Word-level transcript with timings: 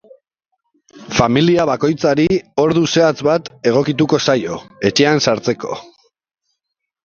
Familia 1.17 1.65
bakoitzari 1.71 2.25
ordu 2.65 2.83
zehatz 2.95 3.27
bat 3.29 3.53
egokituko 3.75 4.21
zaio, 4.31 4.61
etxean 4.93 5.25
sartzeko. 5.29 5.81